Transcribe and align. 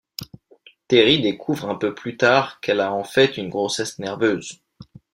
Terri 0.87 1.21
découvre 1.21 1.69
un 1.69 1.75
peu 1.75 1.93
plus 1.93 2.17
tard 2.17 2.59
qu’elle 2.59 2.79
a 2.81 2.91
en 2.91 3.03
fait 3.03 3.37
une 3.37 3.49
grossesse 3.49 3.99
nerveuse. 3.99 4.59